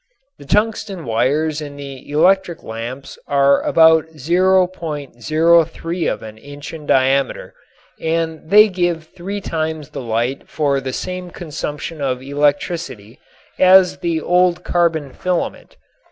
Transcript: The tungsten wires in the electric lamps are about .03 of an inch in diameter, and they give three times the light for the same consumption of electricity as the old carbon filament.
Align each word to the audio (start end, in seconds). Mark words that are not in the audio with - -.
The 0.39 0.45
tungsten 0.45 1.05
wires 1.05 1.61
in 1.61 1.75
the 1.75 2.09
electric 2.09 2.63
lamps 2.63 3.19
are 3.27 3.61
about 3.61 4.07
.03 4.15 6.11
of 6.11 6.23
an 6.23 6.37
inch 6.39 6.73
in 6.73 6.87
diameter, 6.87 7.53
and 8.01 8.49
they 8.49 8.67
give 8.67 9.03
three 9.07 9.39
times 9.41 9.91
the 9.91 10.01
light 10.01 10.47
for 10.49 10.81
the 10.81 10.91
same 10.93 11.29
consumption 11.29 12.01
of 12.01 12.19
electricity 12.23 13.19
as 13.59 13.99
the 13.99 14.19
old 14.19 14.63
carbon 14.63 15.13
filament. 15.13 15.77